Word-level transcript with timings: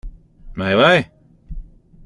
Mais 0.55 0.73
oui! 0.73 1.05